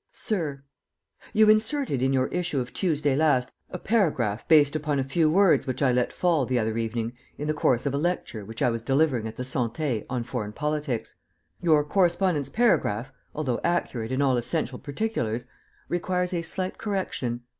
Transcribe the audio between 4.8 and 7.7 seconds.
a few words which I let fall, the other evening, in the